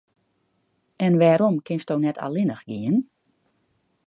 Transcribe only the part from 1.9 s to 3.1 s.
net allinnich gean?